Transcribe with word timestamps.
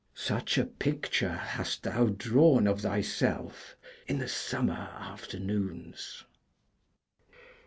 Such 0.15 0.57
a 0.57 0.65
picture 0.65 1.29
hast 1.33 1.83
thou 1.83 2.05
drawn 2.07 2.65
of 2.65 2.81
thyself 2.81 3.75
in 4.07 4.17
the 4.17 4.27
summer 4.27 4.89
afternoons. 4.99 6.23